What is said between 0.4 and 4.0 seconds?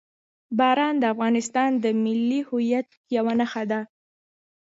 باران د افغانستان د ملي هویت یوه نښه ده.